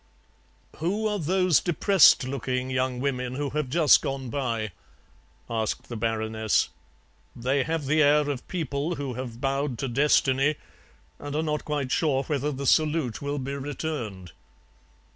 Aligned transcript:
"Who 0.77 1.05
are 1.05 1.19
those 1.19 1.59
depressed 1.59 2.23
looking 2.23 2.71
young 2.71 2.99
women 3.01 3.35
who 3.35 3.51
have 3.51 3.69
just 3.69 4.01
gone 4.01 4.31
by?" 4.31 4.71
asked 5.47 5.89
the 5.89 5.95
Baroness; 5.95 6.69
"they 7.35 7.61
have 7.61 7.85
the 7.85 8.01
air 8.01 8.27
of 8.27 8.47
people 8.47 8.95
who 8.95 9.13
have 9.13 9.39
bowed 9.39 9.77
to 9.77 9.87
destiny 9.87 10.55
and 11.19 11.35
are 11.35 11.43
not 11.43 11.65
quite 11.65 11.91
sure 11.91 12.23
whether 12.23 12.51
the 12.51 12.65
salute 12.65 13.21
will 13.21 13.37
be 13.37 13.53
returned." 13.53 14.31